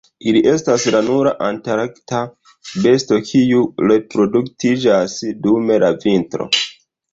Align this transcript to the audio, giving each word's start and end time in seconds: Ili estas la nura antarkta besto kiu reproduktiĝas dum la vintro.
Ili 0.29 0.39
estas 0.51 0.85
la 0.95 1.01
nura 1.09 1.33
antarkta 1.47 2.21
besto 2.87 3.21
kiu 3.29 3.61
reproduktiĝas 3.93 5.21
dum 5.47 5.71
la 5.87 5.95
vintro. 6.09 6.53